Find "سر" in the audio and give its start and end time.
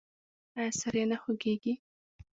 0.79-0.93